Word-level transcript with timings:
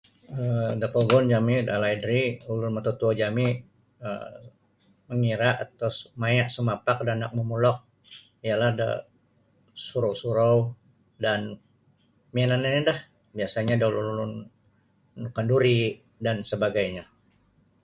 um 0.41 0.73
do 0.81 0.87
pogun 0.95 1.25
jami 1.33 1.55
da 1.69 1.75
laid 1.83 2.01
rih 2.11 2.29
ulun 2.53 2.73
da 2.75 2.81
totuo 2.87 3.11
jami 3.21 3.47
um 4.07 4.33
mangira 5.07 5.49
atau 5.63 5.91
maya 6.21 6.43
sumapak 6.55 6.97
da 7.05 7.11
anak 7.17 7.31
momulok 7.37 7.77
miyanan 8.41 8.73
da 8.81 8.89
surou-surou 9.85 10.57
dan 11.23 11.39
miyanan-miyanan 12.33 12.85
da 12.89 12.95
biasanya 13.37 13.75
da 13.81 13.85
ulun-ulun 13.91 14.33
ulun 15.15 15.29
kanduri 15.37 15.79
dan 16.25 16.37
sabagainya. 16.49 17.03